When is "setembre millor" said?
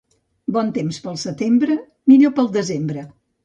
1.25-2.35